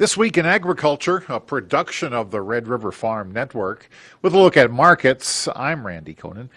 This 0.00 0.16
week 0.16 0.38
in 0.38 0.46
agriculture, 0.46 1.24
a 1.28 1.38
production 1.38 2.14
of 2.14 2.30
the 2.30 2.40
Red 2.40 2.68
River 2.68 2.90
Farm 2.90 3.32
Network. 3.32 3.90
With 4.22 4.32
a 4.32 4.38
look 4.38 4.56
at 4.56 4.70
markets, 4.70 5.46
I'm 5.54 5.86
Randy 5.86 6.14
Koenen. 6.14 6.48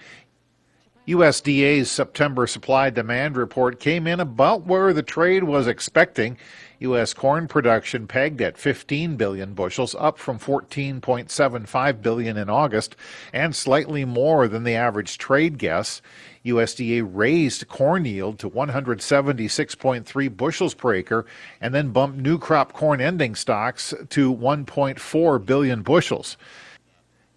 USDA's 1.08 1.92
September 1.92 2.48
supply 2.48 2.90
demand 2.90 3.36
report 3.36 3.78
came 3.78 4.08
in 4.08 4.22
about 4.22 4.66
where 4.66 4.94
the 4.94 5.04
trade 5.04 5.44
was 5.44 5.68
expecting. 5.68 6.38
U.S. 6.80 7.14
corn 7.14 7.50
production 7.50 8.08
pegged 8.08 8.42
at 8.42 8.58
15 8.58 9.18
billion 9.18 9.54
bushels, 9.54 9.96
up 9.96 10.18
from 10.18 10.40
14.75 10.40 12.02
billion 12.02 12.38
in 12.38 12.50
August, 12.50 12.96
and 13.34 13.54
slightly 13.54 14.06
more 14.06 14.48
than 14.48 14.64
the 14.64 14.76
average 14.76 15.18
trade 15.18 15.58
guess. 15.58 16.02
USDA 16.46 17.06
raised 17.10 17.68
corn 17.68 18.06
yield 18.06 18.40
to 18.40 18.50
176.3 18.50 20.38
bushels 20.38 20.74
per 20.74 20.94
acre 20.94 21.26
and 21.60 21.74
then 21.74 21.92
bumped 21.92 22.18
new 22.18 22.38
crop 22.38 22.72
corn 22.72 23.02
ending 23.02 23.36
stocks 23.36 23.94
to 24.10 24.34
1.4 24.34 25.46
billion 25.46 25.82
bushels. 25.82 26.38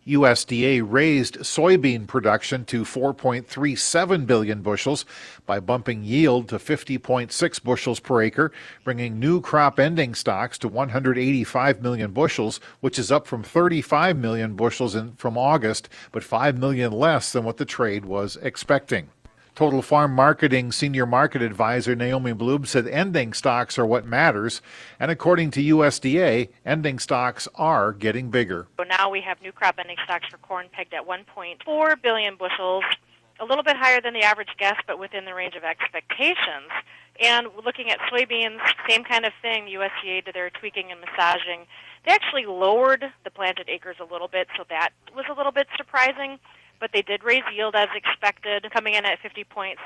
USDA 0.07 0.85
raised 0.87 1.39
soybean 1.39 2.07
production 2.07 2.65
to 2.67 2.85
4.37 2.85 4.27
billion 4.27 4.63
bushels 4.63 5.05
by 5.47 5.59
bumping 5.59 6.05
yield 6.05 6.49
to 6.49 6.57
50.6 6.57 7.63
bushels 7.65 7.99
per 7.99 8.23
acre, 8.23 8.53
bringing 8.85 9.19
new 9.19 9.41
crop 9.41 9.81
ending 9.81 10.15
stocks 10.15 10.59
to 10.59 10.69
185 10.69 11.83
million 11.83 12.13
bushels, 12.13 12.61
which 12.81 12.99
is 12.99 13.11
up 13.11 13.27
from 13.27 13.43
35 13.43 14.17
million 14.17 14.55
bushels 14.55 14.95
in, 14.95 15.13
from 15.15 15.37
August, 15.37 15.89
but 16.13 16.23
5 16.23 16.57
million 16.57 16.93
less 16.93 17.33
than 17.33 17.45
what 17.45 17.57
the 17.57 17.65
trade 17.65 18.05
was 18.05 18.37
expecting. 18.43 19.09
Total 19.57 19.81
Farm 19.81 20.13
Marketing 20.13 20.71
Senior 20.71 21.07
Market 21.07 21.41
Advisor 21.41 21.97
Naomi 21.97 22.35
Blohm 22.35 22.67
said 22.67 22.87
ending 22.87 23.33
stocks 23.33 23.79
are 23.79 23.87
what 23.87 24.05
matters, 24.05 24.61
and 25.01 25.11
according 25.11 25.51
to 25.53 25.63
USDA, 25.63 26.51
ending 26.67 26.99
stocks 26.99 27.49
are 27.55 27.95
getting 27.95 28.31
bigger. 28.31 28.69
So 28.77 28.83
now 28.83 29.09
we 29.09 29.23
have 29.23 29.41
new 29.41 29.53
crop 29.53 29.77
ending 29.79 29.97
stocks 30.05 30.27
for 30.31 30.37
corn 30.37 30.67
pegged 30.71 30.93
at 30.93 31.09
1.4 31.09 32.03
billion 32.03 32.37
bushels, 32.37 32.85
a 33.41 33.47
little 33.47 33.65
bit 33.65 33.77
higher 33.77 33.99
than 33.99 34.13
the 34.13 34.25
average 34.25 34.51
guess, 34.59 34.77
but 34.87 34.99
within 34.99 35.25
the 35.25 35.33
range 35.33 35.55
of 35.55 35.65
expectations. 35.65 36.69
And 37.19 37.47
looking 37.65 37.89
at 37.91 37.99
soybeans, 38.13 38.59
same 38.87 39.05
kind 39.05 39.25
of 39.25 39.33
thing. 39.41 39.69
USDA 39.69 40.27
did 40.27 40.35
their 40.35 40.51
tweaking 40.51 40.93
and 40.93 41.01
massaging. 41.01 41.65
They 42.05 42.13
actually 42.13 42.45
lowered 42.45 43.07
the 43.25 43.31
planted 43.31 43.71
acres 43.71 43.97
a 44.01 44.13
little 44.13 44.29
bit, 44.29 44.49
so 44.55 44.65
that 44.69 44.91
was 45.15 45.25
a 45.31 45.33
little 45.33 45.53
bit 45.53 45.67
surprising 45.79 46.39
but 46.81 46.91
they 46.93 47.03
did 47.03 47.25
raise 47.25 47.43
yield 47.55 47.75
as 47.75 47.89
expected, 47.95 48.71
coming 48.73 48.95
in 48.95 49.05
at 49.05 49.19
50.6, 49.21 49.77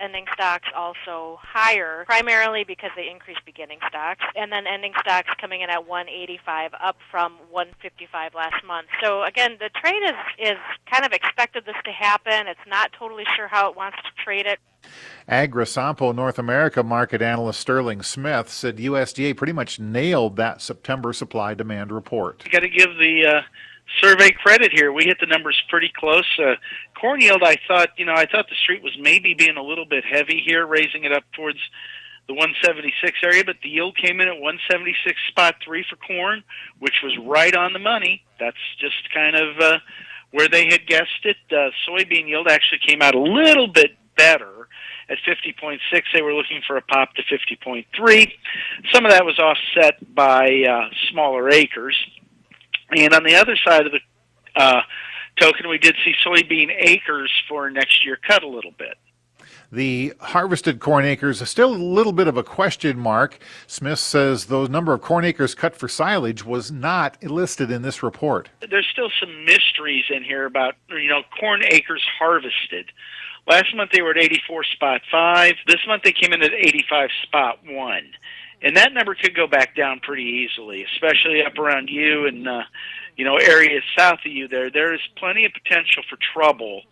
ending 0.00 0.26
stocks 0.32 0.68
also 0.74 1.38
higher, 1.40 2.04
primarily 2.06 2.64
because 2.64 2.90
they 2.96 3.08
increased 3.08 3.40
beginning 3.44 3.78
stocks, 3.88 4.24
and 4.34 4.52
then 4.52 4.66
ending 4.66 4.92
stocks 5.00 5.28
coming 5.40 5.62
in 5.62 5.70
at 5.70 5.86
185, 5.86 6.72
up 6.82 6.96
from 7.10 7.32
155 7.50 8.34
last 8.34 8.64
month. 8.66 8.88
So 9.02 9.22
again, 9.24 9.56
the 9.58 9.70
trade 9.70 10.02
is 10.02 10.16
is 10.38 10.58
kind 10.90 11.04
of 11.04 11.12
expected 11.12 11.64
this 11.64 11.76
to 11.84 11.92
happen. 11.92 12.46
It's 12.46 12.60
not 12.66 12.92
totally 12.98 13.24
sure 13.36 13.48
how 13.48 13.70
it 13.70 13.76
wants 13.76 13.98
to 13.98 14.24
trade 14.24 14.46
it. 14.46 14.58
AgriSompo 15.28 16.14
North 16.14 16.38
America 16.38 16.82
market 16.82 17.20
analyst 17.20 17.60
Sterling 17.60 18.02
Smith 18.02 18.48
said 18.48 18.76
USDA 18.76 19.36
pretty 19.36 19.52
much 19.52 19.80
nailed 19.80 20.36
that 20.36 20.62
September 20.62 21.12
supply 21.12 21.54
demand 21.54 21.90
report. 21.90 22.42
You 22.44 22.52
got 22.52 22.60
to 22.60 22.68
give 22.68 22.96
the 22.98 23.26
uh 23.26 23.42
survey 24.02 24.30
credit 24.30 24.72
here. 24.72 24.92
We 24.92 25.04
hit 25.04 25.18
the 25.20 25.26
numbers 25.26 25.60
pretty 25.68 25.92
close. 25.96 26.26
Uh, 26.38 26.54
corn 26.98 27.20
yield, 27.20 27.42
I 27.42 27.56
thought, 27.68 27.90
you 27.96 28.04
know, 28.04 28.14
I 28.14 28.26
thought 28.26 28.48
the 28.48 28.56
street 28.62 28.82
was 28.82 28.96
maybe 29.00 29.34
being 29.34 29.56
a 29.56 29.62
little 29.62 29.86
bit 29.86 30.04
heavy 30.04 30.42
here, 30.44 30.66
raising 30.66 31.04
it 31.04 31.12
up 31.12 31.24
towards 31.32 31.58
the 32.26 32.34
176 32.34 33.18
area, 33.22 33.44
but 33.44 33.56
the 33.62 33.68
yield 33.68 33.96
came 33.96 34.20
in 34.20 34.28
at 34.28 34.40
176 34.40 35.16
spot 35.28 35.54
three 35.64 35.84
for 35.88 35.96
corn, 35.96 36.42
which 36.80 37.00
was 37.02 37.16
right 37.24 37.54
on 37.54 37.72
the 37.72 37.78
money. 37.78 38.24
That's 38.40 38.56
just 38.80 39.12
kind 39.14 39.36
of 39.36 39.58
uh, 39.60 39.78
where 40.32 40.48
they 40.48 40.66
had 40.66 40.86
guessed 40.86 41.24
it. 41.24 41.36
Uh, 41.50 41.70
soybean 41.88 42.28
yield 42.28 42.48
actually 42.48 42.80
came 42.86 43.00
out 43.00 43.14
a 43.14 43.20
little 43.20 43.68
bit 43.68 43.96
better 44.16 44.68
at 45.08 45.18
50.6. 45.18 45.78
They 46.12 46.22
were 46.22 46.34
looking 46.34 46.62
for 46.66 46.76
a 46.76 46.82
pop 46.82 47.14
to 47.14 47.22
50.3. 47.22 48.32
Some 48.92 49.04
of 49.04 49.12
that 49.12 49.24
was 49.24 49.38
offset 49.38 50.14
by 50.14 50.64
uh, 50.68 50.88
smaller 51.10 51.48
acres. 51.50 51.96
And 52.90 53.12
on 53.14 53.24
the 53.24 53.34
other 53.34 53.56
side 53.64 53.86
of 53.86 53.92
the 53.92 54.00
uh, 54.60 54.82
token, 55.40 55.68
we 55.68 55.78
did 55.78 55.96
see 56.04 56.14
soybean 56.24 56.70
acres 56.78 57.30
for 57.48 57.70
next 57.70 58.04
year 58.04 58.18
cut 58.26 58.42
a 58.42 58.48
little 58.48 58.72
bit. 58.78 58.96
The 59.72 60.14
harvested 60.20 60.78
corn 60.78 61.04
acres 61.04 61.42
are 61.42 61.46
still 61.46 61.74
a 61.74 61.76
little 61.76 62.12
bit 62.12 62.28
of 62.28 62.36
a 62.36 62.44
question 62.44 62.98
mark. 62.98 63.38
Smith 63.66 63.98
says 63.98 64.46
the 64.46 64.68
number 64.68 64.92
of 64.92 65.02
corn 65.02 65.24
acres 65.24 65.56
cut 65.56 65.74
for 65.74 65.88
silage 65.88 66.44
was 66.44 66.70
not 66.70 67.20
listed 67.22 67.70
in 67.72 67.82
this 67.82 68.02
report. 68.02 68.48
There's 68.70 68.86
still 68.92 69.10
some 69.18 69.44
mysteries 69.44 70.04
in 70.08 70.22
here 70.22 70.46
about 70.46 70.74
you 70.88 71.08
know 71.08 71.22
corn 71.40 71.62
acres 71.64 72.04
harvested. 72.18 72.92
Last 73.48 73.74
month 73.74 73.90
they 73.92 74.02
were 74.02 74.12
at 74.12 74.18
84 74.18 74.64
spot 74.64 75.00
5. 75.10 75.54
This 75.66 75.80
month 75.88 76.04
they 76.04 76.12
came 76.12 76.32
in 76.32 76.42
at 76.42 76.52
85 76.52 77.10
spot 77.24 77.58
1 77.64 78.10
and 78.62 78.76
that 78.76 78.92
number 78.92 79.14
could 79.14 79.34
go 79.34 79.46
back 79.46 79.76
down 79.76 80.00
pretty 80.00 80.22
easily, 80.22 80.84
especially 80.94 81.42
up 81.44 81.58
around 81.58 81.88
you 81.88 82.26
and 82.26 82.48
uh, 82.48 82.62
you 83.16 83.24
know 83.24 83.36
areas 83.36 83.82
south 83.96 84.20
of 84.24 84.32
you. 84.32 84.48
There, 84.48 84.70
there 84.70 84.94
is 84.94 85.00
plenty 85.16 85.44
of 85.44 85.52
potential 85.52 86.02
for 86.08 86.18
trouble, 86.32 86.82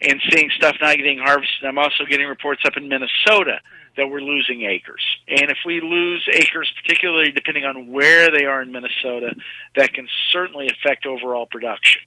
and 0.00 0.20
seeing 0.30 0.50
stuff 0.56 0.76
not 0.80 0.96
getting 0.96 1.18
harvested. 1.18 1.64
I'm 1.66 1.78
also 1.78 2.04
getting 2.08 2.26
reports 2.26 2.62
up 2.66 2.76
in 2.76 2.88
Minnesota 2.88 3.60
that 3.96 4.08
we're 4.08 4.20
losing 4.20 4.62
acres, 4.62 5.02
and 5.28 5.50
if 5.50 5.58
we 5.64 5.80
lose 5.80 6.26
acres, 6.32 6.70
particularly 6.82 7.30
depending 7.30 7.64
on 7.64 7.90
where 7.90 8.30
they 8.30 8.44
are 8.44 8.60
in 8.60 8.72
Minnesota, 8.72 9.34
that 9.76 9.94
can 9.94 10.08
certainly 10.32 10.68
affect 10.68 11.06
overall 11.06 11.46
production. 11.46 12.02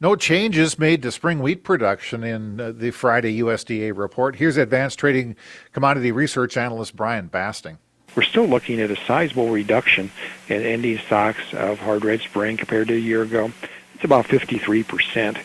No 0.00 0.14
changes 0.14 0.78
made 0.78 1.02
to 1.02 1.10
spring 1.10 1.40
wheat 1.40 1.64
production 1.64 2.22
in 2.22 2.60
uh, 2.60 2.72
the 2.72 2.92
Friday 2.92 3.40
USDA 3.40 3.96
report. 3.96 4.36
Here's 4.36 4.56
Advance 4.56 4.94
Trading 4.94 5.34
commodity 5.72 6.12
research 6.12 6.56
analyst 6.56 6.94
Brian 6.94 7.26
Basting 7.26 7.78
we're 8.16 8.22
still 8.22 8.46
looking 8.46 8.80
at 8.80 8.90
a 8.90 8.96
sizable 9.06 9.50
reduction 9.50 10.10
in 10.48 10.62
ending 10.62 10.98
stocks 10.98 11.52
of 11.52 11.78
hard 11.78 12.04
red 12.04 12.20
spring 12.20 12.56
compared 12.56 12.88
to 12.88 12.94
a 12.94 12.98
year 12.98 13.22
ago. 13.22 13.52
It's 13.94 14.04
about 14.04 14.26
53% 14.26 15.38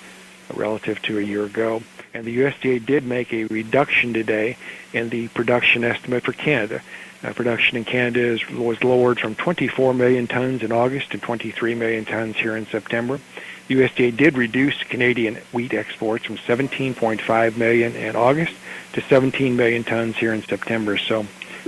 relative 0.54 1.02
to 1.04 1.18
a 1.18 1.22
year 1.22 1.46
ago. 1.46 1.82
And 2.14 2.26
the 2.26 2.40
USDA 2.40 2.86
did 2.86 3.06
make 3.06 3.34
a 3.34 3.46
reduction 3.46 4.14
today 4.14 4.58
in 4.94 5.10
the 5.10 5.28
production 5.30 5.84
estimate 5.84 6.24
for 6.24 6.34
Canada. 6.34 6.82
Uh, 7.24 7.32
production 7.34 7.78
in 7.78 7.86
Canada 7.86 8.20
is, 8.20 8.48
was 8.50 8.84
lowered 8.84 9.20
from 9.20 9.34
24 9.34 9.94
million 9.94 10.28
tons 10.28 10.62
in 10.62 10.72
August 10.72 11.12
to 11.12 11.18
23 11.18 11.74
million 11.74 12.06
tons 12.06 12.36
here 12.36 12.58
in 12.58 12.66
September. 12.68 13.20
USDA 13.70 14.16
did 14.16 14.38
reduce 14.38 14.84
Canadian 14.84 15.36
wheat 15.54 15.74
exports 15.74 16.26
from 16.26 16.38
17.5 16.38 17.58
million 17.58 17.96
in 17.96 18.16
August 18.16 18.54
to 18.92 19.02
17 19.02 19.56
million 19.56 19.84
tons 19.84 20.18
here 20.18 20.34
in 20.34 20.44
September. 20.44 20.98
So 20.98 21.26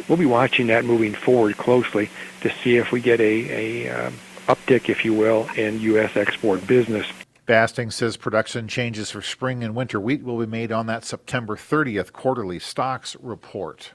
we'll 0.07 0.17
be 0.17 0.25
watching 0.25 0.67
that 0.67 0.85
moving 0.85 1.13
forward 1.13 1.57
closely 1.57 2.09
to 2.41 2.51
see 2.63 2.77
if 2.77 2.91
we 2.91 3.01
get 3.01 3.19
a, 3.19 3.85
a 3.85 4.07
uh, 4.07 4.11
uptick, 4.47 4.89
if 4.89 5.03
you 5.03 5.13
will, 5.13 5.47
in 5.55 5.79
U.S. 5.81 6.15
export 6.15 6.65
business. 6.67 7.05
Basting 7.45 7.91
says 7.91 8.17
production 8.17 8.67
changes 8.67 9.11
for 9.11 9.21
spring 9.21 9.63
and 9.63 9.75
winter 9.75 9.99
wheat 9.99 10.23
will 10.23 10.39
be 10.39 10.47
made 10.47 10.71
on 10.71 10.87
that 10.87 11.05
September 11.05 11.55
30th 11.55 12.11
quarterly 12.11 12.57
stocks 12.57 13.15
report. 13.21 13.91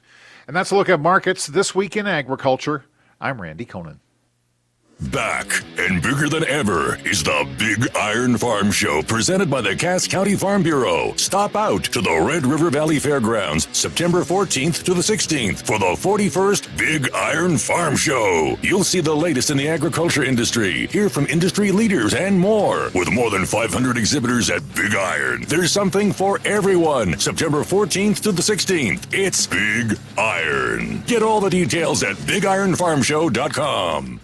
And 0.46 0.54
that's 0.54 0.70
a 0.70 0.76
look 0.76 0.88
at 0.88 1.00
markets 1.00 1.46
this 1.46 1.74
week 1.74 1.96
in 1.96 2.06
agriculture. 2.06 2.84
I'm 3.20 3.40
Randy 3.40 3.66
Koenen. 3.66 3.98
Back 5.08 5.64
and 5.78 6.02
bigger 6.02 6.28
than 6.28 6.44
ever 6.44 6.96
is 7.08 7.22
the 7.22 7.48
Big 7.58 7.88
Iron 7.96 8.36
Farm 8.36 8.70
Show 8.70 9.00
presented 9.02 9.50
by 9.50 9.62
the 9.62 9.74
Cass 9.74 10.06
County 10.06 10.36
Farm 10.36 10.62
Bureau. 10.62 11.14
Stop 11.16 11.56
out 11.56 11.84
to 11.84 12.02
the 12.02 12.20
Red 12.20 12.44
River 12.44 12.68
Valley 12.68 12.98
Fairgrounds 12.98 13.66
September 13.76 14.20
14th 14.20 14.84
to 14.84 14.92
the 14.92 15.00
16th 15.00 15.66
for 15.66 15.78
the 15.78 15.86
41st 15.86 16.76
Big 16.76 17.10
Iron 17.14 17.56
Farm 17.56 17.96
Show. 17.96 18.58
You'll 18.60 18.84
see 18.84 19.00
the 19.00 19.16
latest 19.16 19.48
in 19.50 19.56
the 19.56 19.70
agriculture 19.70 20.22
industry, 20.22 20.86
hear 20.88 21.08
from 21.08 21.24
industry 21.26 21.72
leaders, 21.72 22.12
and 22.12 22.38
more. 22.38 22.90
With 22.94 23.10
more 23.10 23.30
than 23.30 23.46
500 23.46 23.96
exhibitors 23.96 24.50
at 24.50 24.60
Big 24.74 24.94
Iron, 24.94 25.46
there's 25.48 25.72
something 25.72 26.12
for 26.12 26.40
everyone. 26.44 27.18
September 27.18 27.64
14th 27.64 28.20
to 28.20 28.32
the 28.32 28.42
16th. 28.42 29.06
It's 29.14 29.46
Big 29.46 29.98
Iron. 30.18 31.02
Get 31.06 31.22
all 31.22 31.40
the 31.40 31.48
details 31.48 32.02
at 32.02 32.16
BigIronFarmShow.com. 32.16 34.20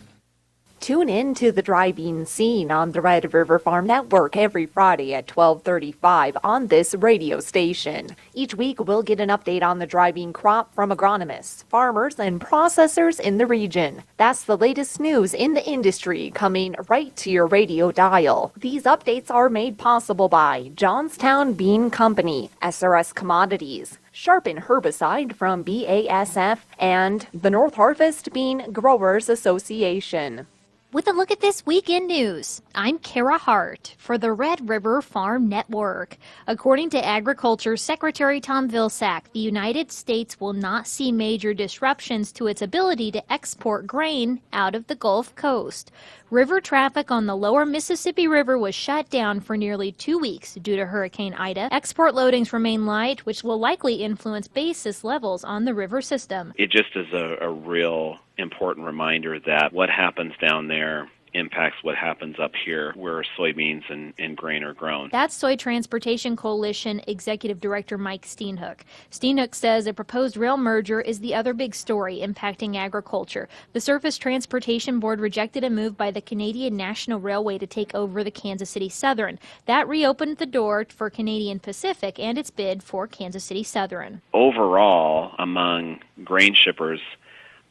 Tune 0.87 1.09
in 1.09 1.35
to 1.35 1.51
the 1.51 1.63
Dry 1.63 1.91
Bean 1.91 2.27
Scene 2.27 2.71
on 2.71 2.93
the 2.93 3.01
Red 3.01 3.35
River 3.35 3.59
Farm 3.59 3.89
Network 3.89 4.37
every 4.37 4.67
Friday 4.67 5.13
at 5.15 5.29
1235 5.29 6.37
on 6.45 6.69
this 6.69 6.95
radio 6.95 7.41
station. 7.41 8.15
Each 8.35 8.55
week 8.55 8.79
we'll 8.79 9.03
get 9.03 9.19
an 9.19 9.31
update 9.31 9.65
on 9.65 9.81
the 9.81 9.87
dry 9.89 10.13
bean 10.13 10.33
crop 10.33 10.73
from 10.77 10.93
agronomists, 10.93 11.65
farmers, 11.65 12.21
and 12.21 12.41
processors 12.41 13.19
in 13.19 13.39
the 13.39 13.49
region. 13.49 14.05
That's 14.17 14.45
the 14.45 14.57
latest 14.57 15.01
news 15.01 15.35
in 15.35 15.55
the 15.55 15.69
industry 15.69 16.31
coming 16.33 16.77
right 16.89 17.17
to 17.17 17.33
your 17.33 17.49
radio 17.49 17.91
dial. 17.91 18.53
These 18.57 18.85
updates 18.85 19.29
are 19.29 19.49
made 19.49 19.79
possible 19.79 20.29
by 20.29 20.71
Johnstown 20.77 21.55
Bean 21.55 21.91
Company, 21.91 22.49
SRS 22.63 23.13
Commodities, 23.13 23.99
Sharpen 24.13 24.59
herbicide 24.59 25.35
from 25.35 25.65
BASF, 25.65 26.61
and 26.79 27.27
the 27.35 27.51
Northarvest 27.51 28.33
Bean 28.33 28.71
Growers 28.71 29.29
Association. 29.29 30.47
With 30.93 31.09
a 31.09 31.13
look 31.13 31.33
at 31.33 31.41
this 31.41 31.67
weekend 31.67 32.07
news, 32.07 32.63
I'm 32.73 33.01
Kara 33.01 33.39
Hart 33.39 33.97
for 33.99 34.17
the 34.17 34.33
Red 34.33 34.69
River 34.69 35.03
Farm 35.03 35.49
Network. 35.49 36.17
According 36.47 36.91
to 36.91 37.05
Agriculture 37.05 37.77
Secretary 37.77 38.41
Tom 38.41 38.71
Vilsack, 38.71 39.25
the 39.33 39.41
United 39.41 39.91
States 39.91 40.39
will 40.39 40.53
not 40.53 40.87
see 40.87 41.11
major 41.11 41.53
disruptions 41.53 42.31
to 42.33 42.47
its 42.47 42.63
ability 42.63 43.11
to 43.11 43.33
export 43.33 43.89
grain 43.89 44.41
out 44.53 44.77
of 44.77 44.87
the 44.87 44.95
Gulf 44.95 45.35
Coast. 45.35 45.91
River 46.31 46.61
traffic 46.61 47.11
on 47.11 47.27
the 47.27 47.37
lower 47.37 47.67
Mississippi 47.67 48.29
River 48.29 48.57
was 48.57 48.75
shut 48.75 49.11
down 49.11 49.41
for 49.41 49.57
nearly 49.57 49.91
two 49.91 50.19
weeks 50.19 50.55
due 50.55 50.77
to 50.77 50.87
Hurricane 50.87 51.35
Ida. 51.35 51.69
Export 51.75 52.15
loadings 52.15 52.53
remain 52.53 52.87
light, 52.87 53.27
which 53.27 53.43
will 53.43 53.59
likely 53.59 54.05
influence 54.05 54.47
basis 54.47 55.03
levels 55.03 55.43
on 55.43 55.65
the 55.65 55.75
river 55.75 56.01
system. 56.01 56.53
It 56.57 56.71
just 56.71 56.95
is 56.95 57.13
a, 57.13 57.39
a 57.41 57.51
real 57.51 58.19
important 58.39 58.87
reminder 58.87 59.41
that 59.41 59.73
what 59.73 59.91
happens 59.91 60.33
down 60.41 60.69
there 60.69 61.09
impacts 61.37 61.77
what 61.83 61.95
happens 61.95 62.37
up 62.39 62.53
here 62.65 62.93
where 62.97 63.23
soybeans 63.39 63.83
and, 63.91 64.15
and 64.19 64.37
grain 64.37 64.63
are 64.63 64.75
grown. 64.75 65.11
That's 65.13 65.35
Soy 65.35 65.57
Transportation 65.57 66.35
Coalition 66.35 67.03
Executive 67.07 67.61
Director 67.61 67.99
Mike 67.99 68.25
Steenhoek. 68.25 68.81
Steenhoek 69.11 69.55
says 69.55 69.87
a 69.87 69.93
proposed 69.93 70.37
rail 70.37 70.57
merger 70.57 71.01
is 71.01 71.21
the 71.21 71.35
other 71.35 71.53
big 71.53 71.75
story 71.75 72.21
impacting 72.21 72.77
agriculture. 72.77 73.49
The 73.75 73.81
Surface 73.81 74.17
Transportation 74.17 74.99
Board 74.99 75.21
rejected 75.21 75.63
a 75.63 75.71
move 75.71 75.97
by 75.97 76.11
the 76.11 76.23
Canadian 76.23 76.77
National 76.77 77.21
Railway 77.21 77.59
to 77.59 77.67
take 77.67 77.95
over 77.95 78.25
the 78.25 78.31
Kansas 78.31 78.71
City 78.71 78.89
Southern. 78.89 79.39
That 79.67 79.89
reopened 79.89 80.39
the 80.39 80.47
door 80.47 80.87
for 80.89 81.11
Canadian 81.11 81.61
Pacific 81.61 82.19
and 82.19 82.39
its 82.39 82.51
bid 82.51 82.83
for 82.83 83.07
Kansas 83.07 83.45
City 83.45 83.63
Southern. 83.63 84.23
Overall, 84.33 85.33
among 85.39 86.01
grain 86.25 86.55
shippers, 86.55 87.01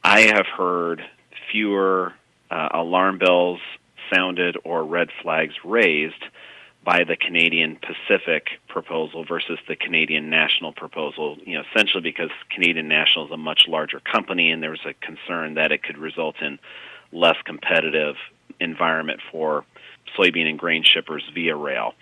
I 0.08 0.28
have 0.36 0.46
heard 0.46 1.02
fewer 1.52 2.14
uh, 2.52 2.70
alarm 2.74 3.18
bells 3.18 3.60
sounded 4.14 4.56
or 4.64 4.86
red 4.86 5.10
flags 5.24 5.56
raised 5.64 6.24
by 6.84 7.06
the 7.06 7.16
Canadian 7.16 7.78
Pacific 7.78 8.50
proposal 8.68 9.26
versus 9.26 9.58
the 9.68 9.76
Canadian 9.76 10.30
National 10.30 10.74
proposal, 10.74 11.38
you 11.44 11.56
know, 11.56 11.64
essentially 11.72 12.04
because 12.04 12.30
Canadian 12.52 12.88
National 12.88 13.26
is 13.26 13.32
a 13.32 13.38
much 13.38 13.68
larger 13.68 14.00
company 14.00 14.52
and 14.52 14.62
there 14.62 14.70
was 14.70 14.86
a 14.86 14.94
concern 14.94 15.56
that 15.56 15.72
it 15.72 15.82
could 15.82 15.98
result 15.98 16.36
in 16.40 16.60
less 17.12 17.38
competitive 17.44 18.16
environment 18.60 19.22
for 19.32 19.66
soybean 20.16 20.48
and 20.48 20.60
grain 20.60 20.84
shippers 20.84 21.24
via 21.34 21.56
rail, 21.56 21.96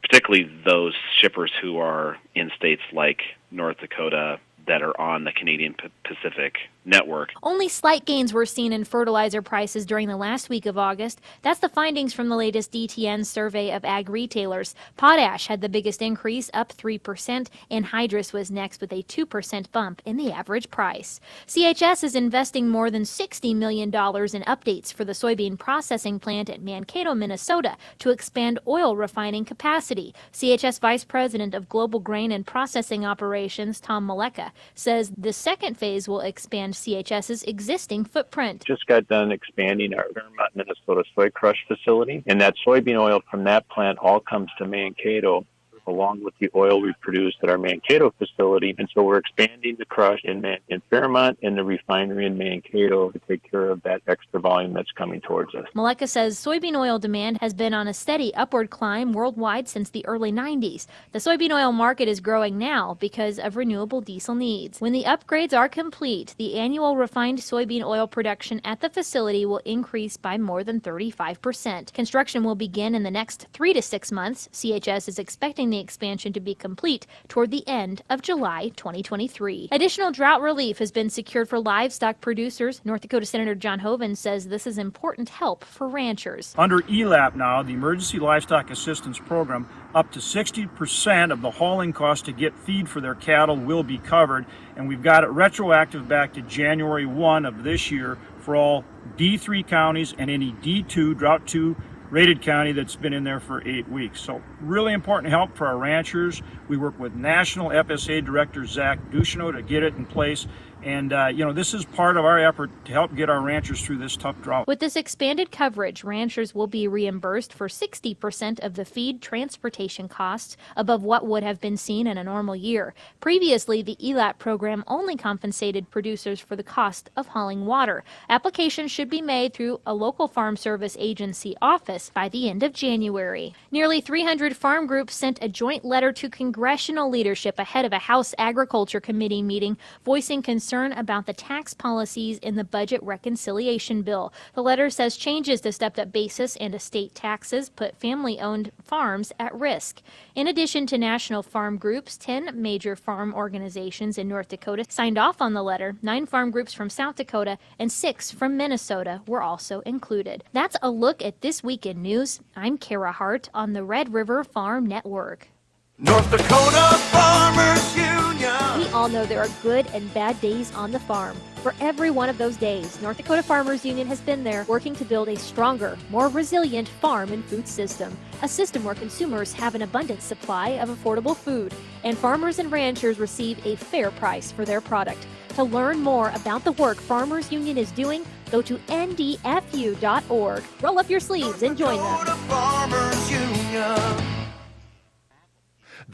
particularly 0.00 0.50
those 0.64 0.94
shippers 1.20 1.52
who 1.60 1.76
are 1.76 2.16
in 2.34 2.50
states 2.56 2.82
like 2.90 3.20
North 3.50 3.76
Dakota, 3.80 4.40
that 4.66 4.80
are 4.80 4.98
on 4.98 5.24
the 5.24 5.32
Canadian 5.32 5.76
Pacific 6.04 6.56
network. 6.84 7.30
Only 7.42 7.68
slight 7.68 8.04
gains 8.04 8.32
were 8.32 8.46
seen 8.46 8.72
in 8.72 8.84
fertilizer 8.84 9.42
prices 9.42 9.86
during 9.86 10.08
the 10.08 10.16
last 10.16 10.48
week 10.48 10.66
of 10.66 10.78
August. 10.78 11.20
That's 11.42 11.60
the 11.60 11.68
findings 11.68 12.12
from 12.12 12.28
the 12.28 12.36
latest 12.36 12.72
DTN 12.72 13.26
survey 13.26 13.70
of 13.72 13.84
ag 13.84 14.08
retailers. 14.08 14.74
Potash 14.96 15.46
had 15.46 15.60
the 15.60 15.68
biggest 15.68 16.02
increase, 16.02 16.50
up 16.52 16.72
3%, 16.72 17.48
anhydrous 17.70 18.32
was 18.32 18.50
next 18.50 18.80
with 18.80 18.92
a 18.92 19.02
2% 19.02 19.72
bump 19.72 20.02
in 20.04 20.16
the 20.16 20.32
average 20.32 20.70
price. 20.70 21.20
CHS 21.46 22.04
is 22.04 22.14
investing 22.14 22.68
more 22.68 22.90
than 22.90 23.02
$60 23.02 23.54
million 23.56 23.88
in 23.88 23.92
updates 23.92 24.92
for 24.92 25.04
the 25.04 25.12
soybean 25.12 25.58
processing 25.58 26.18
plant 26.18 26.50
at 26.50 26.62
Mankato, 26.62 27.14
Minnesota 27.14 27.76
to 27.98 28.10
expand 28.10 28.58
oil 28.66 28.96
refining 28.96 29.44
capacity. 29.44 30.14
CHS 30.32 30.80
Vice 30.80 31.04
President 31.04 31.54
of 31.54 31.68
Global 31.68 32.00
Grain 32.00 32.32
and 32.32 32.46
Processing 32.46 33.04
Operations, 33.04 33.80
Tom 33.80 34.06
Malecha, 34.06 34.50
says 34.74 35.12
the 35.16 35.32
second 35.32 35.76
phase 35.78 36.08
will 36.08 36.20
expand 36.20 36.73
CHS's 36.74 37.42
existing 37.44 38.04
footprint. 38.04 38.64
Just 38.66 38.86
got 38.86 39.08
done 39.08 39.32
expanding 39.32 39.94
our 39.94 40.06
Minnesota 40.54 41.04
soy 41.14 41.30
crush 41.30 41.64
facility, 41.66 42.22
and 42.26 42.40
that 42.40 42.54
soybean 42.66 43.00
oil 43.00 43.20
from 43.30 43.44
that 43.44 43.68
plant 43.68 43.98
all 43.98 44.20
comes 44.20 44.50
to 44.58 44.66
Mankato 44.66 45.46
along 45.86 46.22
with 46.22 46.34
the 46.38 46.50
oil 46.54 46.80
we 46.80 46.92
produce 47.00 47.34
at 47.42 47.50
our 47.50 47.58
Mankato 47.58 48.12
facility. 48.18 48.74
And 48.78 48.88
so 48.94 49.02
we're 49.02 49.18
expanding 49.18 49.76
the 49.78 49.84
crush 49.84 50.20
in, 50.24 50.40
Man- 50.40 50.58
in 50.68 50.80
Fairmont 50.90 51.38
and 51.42 51.56
the 51.56 51.64
refinery 51.64 52.26
in 52.26 52.38
Mankato 52.38 53.10
to 53.10 53.18
take 53.28 53.48
care 53.50 53.70
of 53.70 53.82
that 53.82 54.02
extra 54.06 54.40
volume 54.40 54.72
that's 54.72 54.90
coming 54.92 55.20
towards 55.20 55.54
us. 55.54 55.66
Malecha 55.74 56.08
says 56.08 56.38
soybean 56.38 56.76
oil 56.76 56.98
demand 56.98 57.38
has 57.40 57.54
been 57.54 57.74
on 57.74 57.88
a 57.88 57.94
steady 57.94 58.34
upward 58.34 58.70
climb 58.70 59.12
worldwide 59.12 59.68
since 59.68 59.90
the 59.90 60.04
early 60.06 60.32
90s. 60.32 60.86
The 61.12 61.18
soybean 61.18 61.52
oil 61.52 61.72
market 61.72 62.08
is 62.08 62.20
growing 62.20 62.58
now 62.58 62.96
because 63.00 63.38
of 63.38 63.56
renewable 63.56 64.00
diesel 64.00 64.34
needs. 64.34 64.80
When 64.80 64.92
the 64.92 65.04
upgrades 65.04 65.56
are 65.56 65.68
complete, 65.68 66.34
the 66.38 66.54
annual 66.54 66.96
refined 66.96 67.38
soybean 67.38 67.84
oil 67.84 68.06
production 68.06 68.60
at 68.64 68.80
the 68.80 68.90
facility 68.90 69.44
will 69.46 69.60
increase 69.64 70.16
by 70.16 70.38
more 70.38 70.64
than 70.64 70.80
35%. 70.80 71.92
Construction 71.92 72.44
will 72.44 72.54
begin 72.54 72.94
in 72.94 73.02
the 73.02 73.10
next 73.10 73.46
three 73.52 73.72
to 73.72 73.82
six 73.82 74.12
months. 74.12 74.48
CHS 74.52 75.08
is 75.08 75.18
expecting 75.18 75.70
the 75.74 75.80
expansion 75.80 76.32
to 76.32 76.40
be 76.40 76.54
complete 76.54 77.04
toward 77.26 77.50
the 77.50 77.66
end 77.66 78.02
of 78.08 78.22
July 78.22 78.68
2023. 78.76 79.70
Additional 79.72 80.12
drought 80.12 80.40
relief 80.40 80.78
has 80.78 80.92
been 80.92 81.10
secured 81.10 81.48
for 81.48 81.58
livestock 81.58 82.20
producers. 82.20 82.80
North 82.84 83.00
Dakota 83.00 83.26
Senator 83.26 83.56
John 83.56 83.80
Hoeven 83.80 84.14
says 84.14 84.46
this 84.46 84.68
is 84.68 84.78
important 84.78 85.30
help 85.30 85.64
for 85.64 85.88
ranchers. 85.88 86.54
Under 86.56 86.80
ELAP 86.82 87.34
now, 87.34 87.62
the 87.62 87.72
Emergency 87.72 88.20
Livestock 88.20 88.70
Assistance 88.70 89.18
Program, 89.18 89.68
up 89.94 90.12
to 90.12 90.20
60% 90.20 91.32
of 91.32 91.42
the 91.42 91.50
hauling 91.50 91.92
cost 91.92 92.24
to 92.26 92.32
get 92.32 92.56
feed 92.56 92.88
for 92.88 93.00
their 93.00 93.14
cattle 93.16 93.56
will 93.56 93.82
be 93.82 93.98
covered, 93.98 94.46
and 94.76 94.88
we've 94.88 95.02
got 95.02 95.24
it 95.24 95.30
retroactive 95.30 96.06
back 96.06 96.32
to 96.34 96.42
January 96.42 97.06
1 97.06 97.44
of 97.44 97.64
this 97.64 97.90
year 97.90 98.16
for 98.38 98.54
all 98.54 98.84
D3 99.16 99.66
counties 99.66 100.14
and 100.18 100.30
any 100.30 100.52
D2 100.52 101.16
drought 101.18 101.46
2 101.46 101.76
rated 102.14 102.40
county 102.40 102.70
that's 102.70 102.94
been 102.94 103.12
in 103.12 103.24
there 103.24 103.40
for 103.40 103.66
eight 103.66 103.88
weeks. 103.88 104.20
So 104.20 104.40
really 104.60 104.92
important 104.92 105.32
help 105.32 105.56
for 105.56 105.66
our 105.66 105.76
ranchers. 105.76 106.42
We 106.68 106.76
work 106.76 106.96
with 106.96 107.12
National 107.12 107.70
FSA 107.70 108.24
Director 108.24 108.64
Zach 108.66 109.10
Ducheneaux 109.10 109.50
to 109.50 109.62
get 109.62 109.82
it 109.82 109.96
in 109.96 110.06
place 110.06 110.46
and, 110.84 111.12
uh, 111.12 111.26
you 111.26 111.44
know, 111.44 111.52
this 111.52 111.72
is 111.72 111.84
part 111.84 112.18
of 112.18 112.26
our 112.26 112.38
effort 112.38 112.70
to 112.84 112.92
help 112.92 113.14
get 113.16 113.30
our 113.30 113.40
ranchers 113.40 113.80
through 113.80 113.96
this 113.96 114.16
tough 114.16 114.40
drought. 114.42 114.66
With 114.66 114.80
this 114.80 114.96
expanded 114.96 115.50
coverage, 115.50 116.04
ranchers 116.04 116.54
will 116.54 116.66
be 116.66 116.86
reimbursed 116.86 117.54
for 117.54 117.68
60% 117.68 118.60
of 118.60 118.74
the 118.74 118.84
feed 118.84 119.22
transportation 119.22 120.08
costs 120.08 120.58
above 120.76 121.02
what 121.02 121.26
would 121.26 121.42
have 121.42 121.58
been 121.58 121.78
seen 121.78 122.06
in 122.06 122.18
a 122.18 122.24
normal 122.24 122.54
year. 122.54 122.92
Previously, 123.20 123.80
the 123.80 123.96
ELAP 123.96 124.38
program 124.38 124.84
only 124.86 125.16
compensated 125.16 125.90
producers 125.90 126.38
for 126.38 126.54
the 126.54 126.62
cost 126.62 127.08
of 127.16 127.28
hauling 127.28 127.64
water. 127.64 128.04
Applications 128.28 128.90
should 128.90 129.08
be 129.08 129.22
made 129.22 129.54
through 129.54 129.80
a 129.86 129.94
local 129.94 130.28
farm 130.28 130.56
service 130.56 130.96
agency 131.00 131.56
office 131.62 132.10
by 132.12 132.28
the 132.28 132.50
end 132.50 132.62
of 132.62 132.74
January. 132.74 133.54
Nearly 133.70 134.02
300 134.02 134.54
farm 134.54 134.86
groups 134.86 135.14
sent 135.14 135.38
a 135.40 135.48
joint 135.48 135.82
letter 135.82 136.12
to 136.12 136.28
congressional 136.28 137.08
leadership 137.08 137.58
ahead 137.58 137.86
of 137.86 137.92
a 137.94 137.98
House 138.00 138.34
Agriculture 138.36 139.00
Committee 139.00 139.42
meeting 139.42 139.78
voicing 140.04 140.42
concern 140.42 140.73
concern 140.74 140.98
about 140.98 141.26
the 141.26 141.32
tax 141.32 141.72
policies 141.72 142.38
in 142.38 142.56
the 142.56 142.64
budget 142.64 143.00
reconciliation 143.04 144.02
bill. 144.02 144.32
The 144.54 144.62
letter 144.62 144.90
says 144.90 145.16
changes 145.16 145.60
to 145.60 145.70
stepped 145.70 146.00
up 146.00 146.10
basis 146.10 146.56
and 146.56 146.74
estate 146.74 147.14
taxes 147.14 147.68
put 147.68 148.00
family 148.00 148.40
owned 148.40 148.72
farms 148.82 149.32
at 149.38 149.54
risk. 149.54 150.02
In 150.34 150.48
addition 150.48 150.84
to 150.88 150.98
national 150.98 151.44
farm 151.44 151.76
groups, 151.78 152.16
10 152.16 152.60
major 152.60 152.96
farm 152.96 153.32
organizations 153.32 154.18
in 154.18 154.26
North 154.26 154.48
Dakota 154.48 154.84
signed 154.88 155.16
off 155.16 155.40
on 155.40 155.52
the 155.52 155.62
letter. 155.62 155.94
Nine 156.02 156.26
farm 156.26 156.50
groups 156.50 156.74
from 156.74 156.90
South 156.90 157.14
Dakota 157.14 157.56
and 157.78 157.92
six 157.92 158.32
from 158.32 158.56
Minnesota 158.56 159.22
were 159.28 159.42
also 159.42 159.78
included. 159.80 160.42
That's 160.52 160.76
a 160.82 160.90
look 160.90 161.22
at 161.22 161.40
this 161.40 161.62
week 161.62 161.86
in 161.86 162.02
news. 162.02 162.40
I'm 162.56 162.78
Kara 162.78 163.12
Hart 163.12 163.48
on 163.54 163.74
the 163.74 163.84
Red 163.84 164.12
River 164.12 164.42
Farm 164.42 164.86
Network. 164.86 165.53
North 165.96 166.28
Dakota 166.28 166.98
Farmers 167.12 167.96
Union. 167.96 168.78
We 168.78 168.88
all 168.88 169.08
know 169.08 169.24
there 169.24 169.40
are 169.40 169.48
good 169.62 169.86
and 169.94 170.12
bad 170.12 170.40
days 170.40 170.74
on 170.74 170.90
the 170.90 170.98
farm. 170.98 171.36
For 171.62 171.72
every 171.80 172.10
one 172.10 172.28
of 172.28 172.36
those 172.36 172.56
days, 172.56 173.00
North 173.00 173.16
Dakota 173.16 173.44
Farmers 173.44 173.84
Union 173.84 174.08
has 174.08 174.20
been 174.20 174.42
there 174.42 174.64
working 174.64 174.96
to 174.96 175.04
build 175.04 175.28
a 175.28 175.36
stronger, 175.36 175.96
more 176.10 176.26
resilient 176.28 176.88
farm 176.88 177.30
and 177.30 177.44
food 177.44 177.68
system. 177.68 178.16
A 178.42 178.48
system 178.48 178.82
where 178.82 178.96
consumers 178.96 179.52
have 179.52 179.76
an 179.76 179.82
abundant 179.82 180.20
supply 180.20 180.70
of 180.70 180.88
affordable 180.88 181.36
food 181.36 181.72
and 182.02 182.18
farmers 182.18 182.58
and 182.58 182.72
ranchers 182.72 183.20
receive 183.20 183.64
a 183.64 183.76
fair 183.76 184.10
price 184.10 184.50
for 184.50 184.64
their 184.64 184.80
product. 184.80 185.28
To 185.50 185.62
learn 185.62 186.00
more 186.00 186.30
about 186.34 186.64
the 186.64 186.72
work 186.72 186.96
Farmers 186.96 187.52
Union 187.52 187.78
is 187.78 187.92
doing, 187.92 188.26
go 188.50 188.60
to 188.62 188.78
ndfu.org. 188.88 190.64
Roll 190.82 190.98
up 190.98 191.08
your 191.08 191.20
sleeves 191.20 191.62
and 191.62 191.78
join 191.78 191.98
them. 191.98 192.34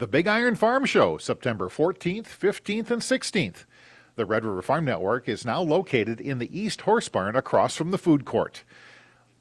The 0.01 0.07
Big 0.07 0.25
Iron 0.25 0.55
Farm 0.55 0.85
Show, 0.85 1.19
September 1.19 1.69
14th, 1.69 2.25
15th, 2.25 2.89
and 2.89 3.03
16th. 3.03 3.65
The 4.15 4.25
Red 4.25 4.43
River 4.43 4.63
Farm 4.63 4.85
Network 4.85 5.29
is 5.29 5.45
now 5.45 5.61
located 5.61 6.19
in 6.19 6.39
the 6.39 6.59
East 6.59 6.81
Horse 6.81 7.07
Barn 7.07 7.35
across 7.35 7.75
from 7.75 7.91
the 7.91 7.99
food 7.99 8.25
court. 8.25 8.63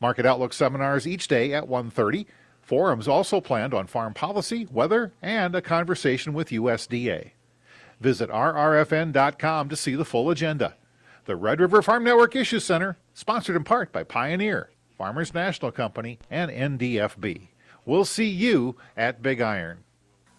Market 0.02 0.26
Outlook 0.26 0.52
seminars 0.52 1.06
each 1.06 1.28
day 1.28 1.54
at 1.54 1.66
1:30. 1.66 2.26
Forums 2.60 3.08
also 3.08 3.40
planned 3.40 3.72
on 3.72 3.86
farm 3.86 4.12
policy, 4.12 4.68
weather, 4.70 5.14
and 5.22 5.54
a 5.54 5.62
conversation 5.62 6.34
with 6.34 6.50
USDA. 6.50 7.30
Visit 7.98 8.28
rrfn.com 8.28 9.70
to 9.70 9.76
see 9.76 9.94
the 9.94 10.04
full 10.04 10.28
agenda. 10.28 10.74
The 11.24 11.36
Red 11.36 11.58
River 11.60 11.80
Farm 11.80 12.04
Network 12.04 12.36
Issue 12.36 12.60
Center, 12.60 12.98
sponsored 13.14 13.56
in 13.56 13.64
part 13.64 13.92
by 13.92 14.02
Pioneer, 14.02 14.68
Farmers 14.98 15.32
National 15.32 15.72
Company, 15.72 16.18
and 16.30 16.50
NDFB. 16.50 17.48
We'll 17.86 18.04
see 18.04 18.28
you 18.28 18.76
at 18.94 19.22
Big 19.22 19.40
Iron. 19.40 19.84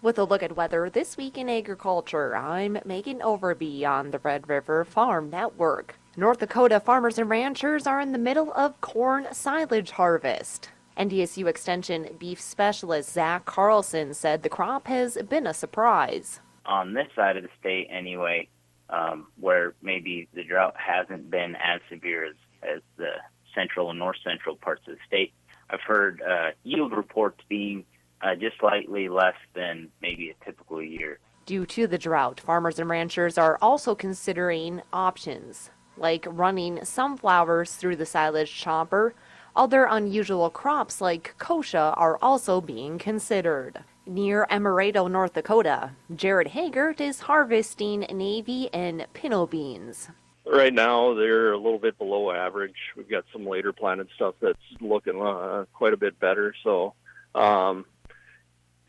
With 0.03 0.17
a 0.17 0.24
look 0.24 0.41
at 0.41 0.55
weather 0.55 0.89
this 0.89 1.15
week 1.15 1.38
in 1.38 1.48
agriculture, 1.48 2.36
I'm 2.36 2.79
Megan 2.86 3.20
Overby 3.20 3.86
on 3.86 4.10
the 4.10 4.17
Red 4.17 4.50
River 4.50 4.84
Farm 4.84 5.29
Network. 5.29 5.96
North 6.17 6.39
Dakota 6.39 6.79
farmers 6.79 7.20
and 7.20 7.29
ranchers 7.29 7.86
are 7.86 8.01
in 8.01 8.12
the 8.12 8.17
middle 8.17 8.51
of 8.53 8.81
corn 8.81 9.27
silage 9.31 9.91
harvest. 9.91 10.70
NDSU 10.98 11.46
Extension 11.46 12.15
beef 12.17 12.41
specialist 12.41 13.13
Zach 13.13 13.46
Carlson 13.46 14.15
said 14.15 14.41
the 14.41 14.50
crop 14.50 14.88
has 14.88 15.20
been 15.29 15.46
a 15.46 15.53
surprise. 15.53 16.39
On 16.65 16.96
this 16.96 17.08
side 17.15 17.38
of 17.38 17.43
the 17.43 17.50
state, 17.60 17.88
anyway, 17.91 18.50
um, 18.89 19.27
where 19.39 19.75
maybe 19.84 20.27
the 20.34 20.43
drought 20.43 20.75
hasn't 20.79 21.29
been 21.29 21.55
as 21.58 21.79
severe 21.89 22.25
as, 22.25 22.36
as 22.63 22.81
the 22.98 23.12
central 23.53 23.91
and 23.91 24.00
north 24.00 24.17
central 24.24 24.55
parts 24.55 24.81
of 24.88 24.96
the 24.96 25.00
state, 25.05 25.31
I've 25.70 25.81
heard 25.81 26.24
uh, 26.24 26.51
yield 26.63 26.91
reports 26.91 27.39
being 27.48 27.86
uh, 28.23 28.35
just 28.35 28.57
slightly 28.59 29.09
less 29.09 29.35
than 29.53 29.89
maybe 30.01 30.29
a 30.29 30.45
typical 30.45 30.81
year. 30.81 31.19
Due 31.45 31.65
to 31.65 31.87
the 31.87 31.97
drought, 31.97 32.39
farmers 32.39 32.79
and 32.79 32.89
ranchers 32.89 33.37
are 33.37 33.57
also 33.61 33.95
considering 33.95 34.81
options, 34.93 35.71
like 35.97 36.25
running 36.29 36.83
sunflowers 36.85 37.75
through 37.75 37.95
the 37.95 38.05
silage 38.05 38.53
chopper. 38.53 39.13
Other 39.55 39.85
unusual 39.85 40.49
crops 40.49 41.01
like 41.01 41.35
kochia 41.37 41.93
are 41.97 42.17
also 42.21 42.61
being 42.61 42.97
considered. 42.97 43.83
Near 44.05 44.47
Emerado, 44.49 45.07
North 45.07 45.33
Dakota, 45.33 45.91
Jared 46.15 46.49
Hagert 46.49 46.99
is 47.01 47.21
harvesting 47.21 48.01
navy 48.11 48.69
and 48.73 49.05
pinto 49.13 49.45
beans. 49.45 50.09
Right 50.45 50.73
now, 50.73 51.13
they're 51.13 51.51
a 51.51 51.57
little 51.57 51.77
bit 51.77 51.97
below 51.97 52.31
average. 52.31 52.75
We've 52.97 53.09
got 53.09 53.25
some 53.31 53.45
later 53.45 53.71
planted 53.71 54.07
stuff 54.15 54.35
that's 54.41 54.57
looking 54.79 55.21
uh, 55.21 55.65
quite 55.73 55.93
a 55.93 55.97
bit 55.97 56.19
better. 56.19 56.55
So, 56.63 56.93
um, 57.35 57.85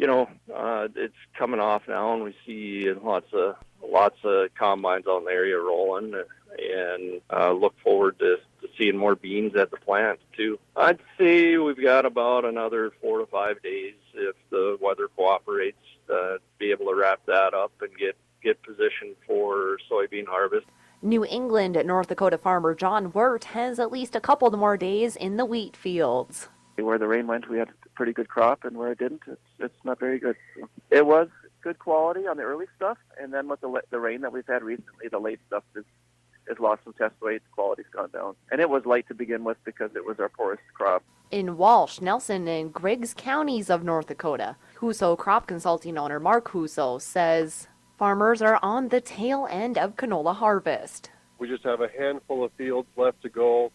you 0.03 0.09
know, 0.09 0.29
uh, 0.53 0.89
it's 0.97 1.15
coming 1.39 1.61
off 1.61 1.83
now, 1.87 2.13
and 2.13 2.25
we 2.25 2.35
see 2.45 2.93
lots 2.93 3.33
of 3.33 3.55
lots 3.89 4.17
of 4.25 4.53
combines 4.57 5.05
out 5.09 5.19
in 5.19 5.27
the 5.27 5.31
area 5.31 5.57
rolling, 5.57 6.13
and 6.59 7.21
uh, 7.33 7.53
look 7.53 7.73
forward 7.85 8.19
to, 8.19 8.39
to 8.63 8.69
seeing 8.77 8.97
more 8.97 9.15
beans 9.15 9.55
at 9.55 9.71
the 9.71 9.77
plant 9.77 10.19
too. 10.37 10.59
I'd 10.75 10.99
say 11.17 11.57
we've 11.57 11.81
got 11.81 12.05
about 12.05 12.45
another 12.45 12.91
four 13.01 13.21
to 13.21 13.27
five 13.27 13.63
days 13.63 13.95
if 14.13 14.35
the 14.51 14.77
weather 14.81 15.07
cooperates 15.17 15.79
uh, 16.11 16.15
to 16.15 16.41
be 16.59 16.73
able 16.73 16.87
to 16.87 16.97
wrap 16.97 17.21
that 17.27 17.55
up 17.55 17.71
and 17.81 17.97
get 17.97 18.17
get 18.43 18.61
positioned 18.65 19.15
for 19.25 19.79
soybean 19.89 20.27
harvest. 20.27 20.67
New 21.01 21.25
England, 21.25 21.81
North 21.85 22.09
Dakota 22.09 22.39
farmer 22.39 22.75
John 22.75 23.13
Wirt 23.13 23.45
has 23.45 23.79
at 23.79 23.93
least 23.93 24.17
a 24.17 24.21
couple 24.21 24.51
more 24.51 24.77
days 24.77 25.15
in 25.15 25.37
the 25.37 25.45
wheat 25.45 25.77
fields. 25.77 26.49
Where 26.75 26.99
the 26.99 27.07
rain 27.07 27.29
went, 27.29 27.49
we 27.49 27.59
had 27.59 27.69
a 27.69 27.82
pretty 27.95 28.13
good 28.13 28.29
crop, 28.29 28.65
and 28.65 28.77
where 28.77 28.93
it 28.93 28.99
didn't, 28.99 29.23
it's 29.27 29.41
it's 29.59 29.85
not 29.85 29.99
very 29.99 30.19
good. 30.19 30.37
It 30.91 31.07
was 31.07 31.29
good 31.63 31.79
quality 31.79 32.27
on 32.27 32.37
the 32.37 32.43
early 32.43 32.67
stuff, 32.77 32.99
and 33.21 33.33
then 33.33 33.49
with 33.49 33.61
the 33.61 33.81
the 33.91 34.01
rain 34.01 34.21
that 34.23 34.33
we've 34.33 34.47
had 34.47 34.63
recently, 34.63 35.09
the 35.11 35.19
late 35.19 35.41
stuff 35.47 35.65
is 35.77 35.85
has 36.49 36.59
lost 36.59 36.83
some 36.85 36.93
test 36.95 37.15
weight. 37.21 37.43
Quality's 37.53 37.87
gone 37.93 38.11
down, 38.11 38.35
and 38.51 38.61
it 38.61 38.69
was 38.69 38.85
light 38.85 39.07
to 39.09 39.15
begin 39.15 39.45
with 39.45 39.57
because 39.65 39.91
it 39.95 40.05
was 40.05 40.19
our 40.19 40.29
poorest 40.29 40.63
crop. 40.75 41.03
In 41.31 41.57
Walsh, 41.57 42.01
Nelson, 42.01 42.47
and 42.47 42.73
Griggs 42.73 43.15
counties 43.15 43.71
of 43.71 43.83
North 43.85 44.09
Dakota, 44.09 44.57
Huso 44.81 45.17
crop 45.17 45.47
consulting 45.47 45.97
owner 45.97 46.21
Mark 46.21 46.51
Huso 46.51 47.01
says 47.01 47.69
farmers 47.97 48.43
are 48.43 48.59
on 48.63 48.89
the 48.89 49.01
tail 49.01 49.47
end 49.51 49.79
of 49.79 49.97
canola 49.97 50.35
harvest. 50.35 51.11
We 51.39 51.49
just 51.49 51.65
have 51.65 51.81
a 51.81 51.89
handful 51.89 52.45
of 52.45 52.53
fields 52.53 52.89
left 52.97 53.23
to 53.23 53.29
go. 53.29 53.73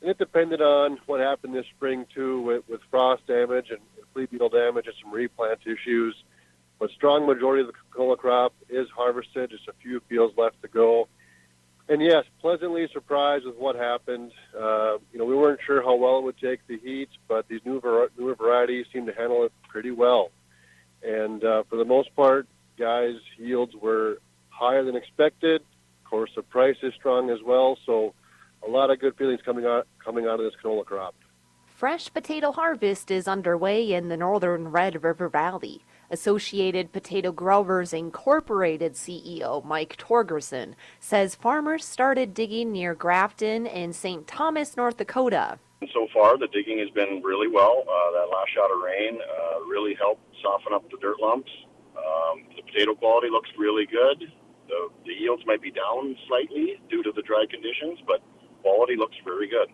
And 0.00 0.10
it 0.10 0.18
depended 0.18 0.62
on 0.62 0.98
what 1.06 1.20
happened 1.20 1.54
this 1.54 1.66
spring, 1.76 2.06
too, 2.14 2.40
with, 2.40 2.68
with 2.68 2.80
frost 2.90 3.26
damage 3.26 3.70
and 3.70 3.80
flea 4.12 4.26
beetle 4.26 4.48
damage 4.48 4.86
and 4.86 4.94
some 5.02 5.12
replant 5.12 5.60
issues. 5.66 6.14
But 6.78 6.90
strong 6.90 7.26
majority 7.26 7.60
of 7.60 7.66
the 7.66 7.74
canola 7.94 8.16
crop 8.16 8.54
is 8.68 8.88
harvested. 8.96 9.50
Just 9.50 9.68
a 9.68 9.74
few 9.82 10.00
fields 10.08 10.34
left 10.38 10.60
to 10.62 10.68
go. 10.68 11.08
And 11.88 12.00
yes, 12.00 12.24
pleasantly 12.40 12.88
surprised 12.92 13.44
with 13.44 13.56
what 13.56 13.76
happened. 13.76 14.32
Uh, 14.56 14.98
you 15.12 15.18
know, 15.18 15.24
we 15.24 15.34
weren't 15.34 15.60
sure 15.66 15.82
how 15.82 15.96
well 15.96 16.18
it 16.18 16.22
would 16.22 16.38
take 16.38 16.66
the 16.68 16.78
heat, 16.78 17.10
but 17.28 17.48
these 17.48 17.60
new 17.64 17.80
var- 17.80 18.10
newer 18.16 18.36
varieties 18.36 18.86
seem 18.92 19.06
to 19.06 19.12
handle 19.12 19.44
it 19.44 19.52
pretty 19.68 19.90
well. 19.90 20.30
And 21.02 21.44
uh, 21.44 21.64
for 21.68 21.76
the 21.76 21.84
most 21.84 22.14
part, 22.14 22.46
guys, 22.78 23.16
yields 23.36 23.74
were 23.74 24.18
higher 24.50 24.84
than 24.84 24.94
expected. 24.96 25.62
Of 26.04 26.10
course, 26.10 26.30
the 26.36 26.42
price 26.42 26.76
is 26.82 26.94
strong 26.94 27.28
as 27.28 27.42
well, 27.44 27.76
so 27.84 28.14
a 28.66 28.70
lot 28.70 28.90
of 28.90 29.00
good 29.00 29.16
feelings 29.16 29.40
coming 29.44 29.64
out 29.64 29.86
coming 30.04 30.26
out 30.26 30.40
of 30.40 30.46
this 30.46 30.54
canola 30.62 30.84
crop. 30.84 31.14
Fresh 31.64 32.12
potato 32.12 32.52
harvest 32.52 33.10
is 33.10 33.26
underway 33.26 33.92
in 33.92 34.08
the 34.08 34.16
northern 34.16 34.68
Red 34.68 35.02
River 35.02 35.28
Valley. 35.28 35.82
Associated 36.10 36.92
Potato 36.92 37.30
Growers 37.30 37.92
Incorporated 37.92 38.94
CEO 38.94 39.64
Mike 39.64 39.96
Torgerson 39.96 40.74
says 40.98 41.34
farmers 41.34 41.84
started 41.84 42.34
digging 42.34 42.72
near 42.72 42.94
Grafton 42.94 43.66
and 43.66 43.94
St. 43.94 44.26
Thomas, 44.26 44.76
North 44.76 44.96
Dakota. 44.96 45.58
So 45.94 46.08
far, 46.12 46.36
the 46.36 46.48
digging 46.48 46.78
has 46.80 46.90
been 46.90 47.22
really 47.24 47.48
well. 47.48 47.84
Uh, 47.88 48.12
that 48.12 48.28
last 48.30 48.52
shot 48.52 48.70
of 48.70 48.82
rain 48.84 49.18
uh, 49.22 49.60
really 49.64 49.94
helped 49.94 50.20
soften 50.42 50.74
up 50.74 50.84
the 50.90 50.98
dirt 51.00 51.20
lumps. 51.20 51.50
Um, 51.96 52.44
the 52.56 52.62
potato 52.62 52.94
quality 52.94 53.28
looks 53.30 53.48
really 53.56 53.86
good. 53.86 54.30
The, 54.68 54.88
the 55.06 55.12
yields 55.14 55.42
might 55.46 55.62
be 55.62 55.70
down 55.70 56.16
slightly 56.28 56.78
due 56.90 57.02
to 57.02 57.12
the 57.14 57.22
dry 57.22 57.46
conditions, 57.48 58.00
but 58.06 58.20
quality 58.62 58.96
looks 58.96 59.16
very 59.24 59.48
good. 59.48 59.68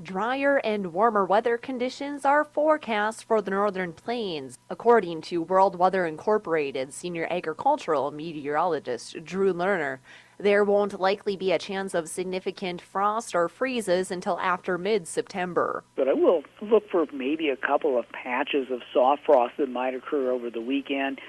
Drier 0.00 0.58
and 0.58 0.92
warmer 0.92 1.24
weather 1.24 1.58
conditions 1.58 2.24
are 2.24 2.44
forecast 2.44 3.24
for 3.24 3.42
the 3.42 3.50
northern 3.50 3.92
plains, 3.92 4.56
according 4.70 5.22
to 5.22 5.42
World 5.42 5.76
Weather 5.76 6.06
Incorporated 6.06 6.94
senior 6.94 7.26
agricultural 7.28 8.12
meteorologist 8.12 9.24
Drew 9.24 9.52
Lerner. 9.52 9.98
There 10.38 10.62
won't 10.62 11.00
likely 11.00 11.36
be 11.36 11.50
a 11.50 11.58
chance 11.58 11.94
of 11.94 12.08
significant 12.08 12.80
frost 12.80 13.34
or 13.34 13.48
freezes 13.48 14.12
until 14.12 14.38
after 14.38 14.78
mid 14.78 15.08
September. 15.08 15.82
But 15.96 16.06
I 16.06 16.12
will 16.12 16.44
look 16.62 16.88
for 16.90 17.06
maybe 17.12 17.48
a 17.48 17.56
couple 17.56 17.98
of 17.98 18.08
patches 18.12 18.68
of 18.70 18.82
soft 18.94 19.26
frost 19.26 19.54
that 19.58 19.68
might 19.68 19.96
occur 19.96 20.30
over 20.30 20.48
the 20.48 20.60
weekend. 20.60 21.20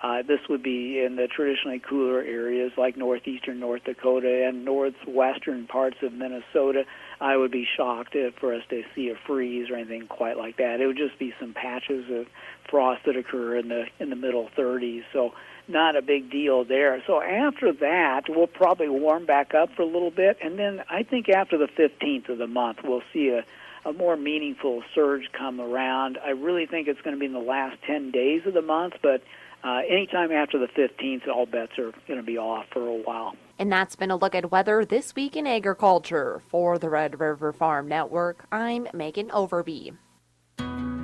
Uh, 0.00 0.22
this 0.22 0.40
would 0.48 0.62
be 0.62 1.02
in 1.02 1.16
the 1.16 1.26
traditionally 1.26 1.80
cooler 1.80 2.20
areas 2.20 2.70
like 2.76 2.96
northeastern 2.96 3.58
North 3.58 3.82
Dakota 3.84 4.46
and 4.46 4.64
northwestern 4.64 5.66
parts 5.66 5.96
of 6.02 6.12
Minnesota. 6.12 6.84
I 7.20 7.36
would 7.36 7.50
be 7.50 7.66
shocked 7.76 8.14
if, 8.14 8.34
for 8.34 8.54
us 8.54 8.62
to 8.70 8.84
see 8.94 9.10
a 9.10 9.16
freeze 9.26 9.70
or 9.70 9.74
anything 9.74 10.06
quite 10.06 10.36
like 10.36 10.58
that. 10.58 10.80
It 10.80 10.86
would 10.86 10.96
just 10.96 11.18
be 11.18 11.34
some 11.40 11.52
patches 11.52 12.08
of 12.10 12.26
frost 12.70 13.06
that 13.06 13.16
occur 13.16 13.56
in 13.56 13.68
the 13.68 13.86
in 13.98 14.10
the 14.10 14.16
middle 14.16 14.48
30s. 14.56 15.02
So 15.12 15.34
not 15.66 15.96
a 15.96 16.02
big 16.02 16.30
deal 16.30 16.64
there. 16.64 17.02
So 17.06 17.20
after 17.20 17.72
that, 17.72 18.28
we'll 18.28 18.46
probably 18.46 18.88
warm 18.88 19.26
back 19.26 19.52
up 19.52 19.70
for 19.74 19.82
a 19.82 19.86
little 19.86 20.12
bit, 20.12 20.38
and 20.40 20.58
then 20.58 20.82
I 20.88 21.02
think 21.02 21.28
after 21.28 21.58
the 21.58 21.66
15th 21.66 22.28
of 22.28 22.38
the 22.38 22.46
month, 22.46 22.78
we'll 22.84 23.02
see 23.12 23.30
a 23.30 23.44
a 23.84 23.92
more 23.92 24.16
meaningful 24.16 24.82
surge 24.94 25.30
come 25.32 25.60
around. 25.60 26.18
I 26.22 26.30
really 26.30 26.66
think 26.66 26.88
it's 26.88 27.00
going 27.00 27.14
to 27.14 27.20
be 27.20 27.26
in 27.26 27.32
the 27.32 27.38
last 27.38 27.80
10 27.86 28.10
days 28.10 28.42
of 28.44 28.54
the 28.54 28.60
month, 28.60 28.94
but 29.02 29.22
uh, 29.68 29.80
anytime 29.86 30.32
after 30.32 30.58
the 30.58 30.66
15th, 30.66 31.28
all 31.28 31.44
bets 31.44 31.72
are 31.78 31.92
going 32.06 32.18
to 32.18 32.22
be 32.22 32.38
off 32.38 32.64
for 32.72 32.86
a 32.86 33.02
while. 33.02 33.34
And 33.58 33.70
that's 33.70 33.96
been 33.96 34.10
a 34.10 34.16
look 34.16 34.34
at 34.34 34.50
weather 34.50 34.84
this 34.84 35.14
week 35.14 35.36
in 35.36 35.46
agriculture. 35.46 36.40
For 36.48 36.78
the 36.78 36.88
Red 36.88 37.20
River 37.20 37.52
Farm 37.52 37.86
Network, 37.86 38.46
I'm 38.50 38.88
Megan 38.94 39.28
Overby. 39.28 39.96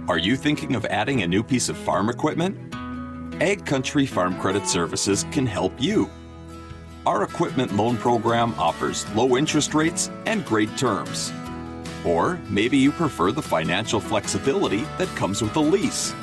Are 0.09 0.19
you 0.19 0.37
thinking 0.37 0.75
of 0.77 0.87
adding 0.87 1.23
a 1.23 1.27
new 1.27 1.43
piece 1.43 1.69
of 1.69 1.77
farm 1.77 2.09
equipment? 2.09 2.75
Ag 3.43 3.67
Country 3.67 4.07
Farm 4.07 4.39
Credit 4.41 4.67
Services 4.67 5.27
can 5.31 5.47
help 5.47 5.73
you. 5.79 6.09
Our 7.05 7.23
equipment 7.23 7.77
loan 7.77 7.99
program 7.99 8.55
offers 8.59 9.07
low 9.15 9.37
interest 9.37 9.75
rates 9.75 10.11
and 10.25 10.45
great 10.47 10.75
terms. 10.79 11.33
Or 12.03 12.39
maybe 12.49 12.79
you 12.79 12.93
prefer 12.93 13.31
the 13.31 13.43
financial 13.43 14.01
flexibility 14.01 14.85
that 14.97 15.09
comes 15.17 15.43
with 15.43 15.55
a 15.57 15.61
lease. 15.61 16.15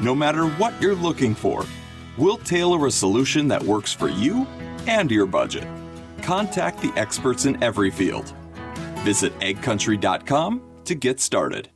No 0.00 0.14
matter 0.14 0.46
what 0.46 0.80
you're 0.80 0.94
looking 0.94 1.34
for, 1.34 1.64
we'll 2.18 2.38
tailor 2.38 2.86
a 2.86 2.90
solution 2.90 3.48
that 3.48 3.62
works 3.62 3.92
for 3.92 4.08
you 4.08 4.46
and 4.86 5.10
your 5.10 5.26
budget. 5.26 5.66
Contact 6.22 6.80
the 6.80 6.92
experts 6.96 7.44
in 7.44 7.62
every 7.62 7.90
field. 7.90 8.34
Visit 9.00 9.38
agcountry.com 9.40 10.62
to 10.84 10.94
get 10.94 11.20
started. 11.20 11.68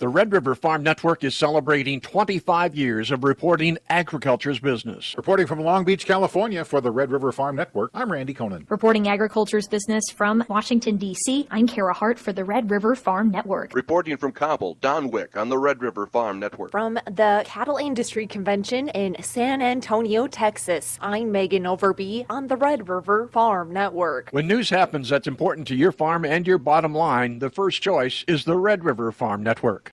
The 0.00 0.06
Red 0.06 0.30
River 0.30 0.54
Farm 0.54 0.84
Network 0.84 1.24
is 1.24 1.34
celebrating 1.34 2.00
25 2.00 2.76
years 2.76 3.10
of 3.10 3.24
reporting 3.24 3.78
agriculture's 3.90 4.60
business. 4.60 5.12
Reporting 5.16 5.48
from 5.48 5.58
Long 5.58 5.84
Beach, 5.84 6.06
California 6.06 6.64
for 6.64 6.80
the 6.80 6.92
Red 6.92 7.10
River 7.10 7.32
Farm 7.32 7.56
Network, 7.56 7.90
I'm 7.94 8.12
Randy 8.12 8.32
Koenen. 8.32 8.70
Reporting 8.70 9.08
agriculture's 9.08 9.66
business 9.66 10.04
from 10.14 10.44
Washington, 10.48 10.98
D.C., 10.98 11.48
I'm 11.50 11.66
Kara 11.66 11.92
Hart 11.92 12.20
for 12.20 12.32
the 12.32 12.44
Red 12.44 12.70
River 12.70 12.94
Farm 12.94 13.32
Network. 13.32 13.74
Reporting 13.74 14.16
from 14.18 14.30
Cobble, 14.30 14.74
Don 14.80 15.10
Wick 15.10 15.36
on 15.36 15.48
the 15.48 15.58
Red 15.58 15.82
River 15.82 16.06
Farm 16.06 16.38
Network. 16.38 16.70
From 16.70 16.94
the 17.06 17.42
Cattle 17.44 17.78
Industry 17.78 18.28
Convention 18.28 18.90
in 18.90 19.20
San 19.20 19.60
Antonio, 19.60 20.28
Texas, 20.28 20.96
I'm 21.02 21.32
Megan 21.32 21.64
Overby 21.64 22.26
on 22.30 22.46
the 22.46 22.56
Red 22.56 22.88
River 22.88 23.26
Farm 23.32 23.72
Network. 23.72 24.28
When 24.30 24.46
news 24.46 24.70
happens 24.70 25.08
that's 25.08 25.26
important 25.26 25.66
to 25.66 25.74
your 25.74 25.90
farm 25.90 26.24
and 26.24 26.46
your 26.46 26.58
bottom 26.58 26.94
line, 26.94 27.40
the 27.40 27.50
first 27.50 27.82
choice 27.82 28.24
is 28.28 28.44
the 28.44 28.56
Red 28.56 28.84
River 28.84 29.10
Farm 29.10 29.42
Network. 29.42 29.86